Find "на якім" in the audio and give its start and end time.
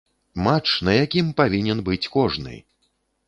0.87-1.27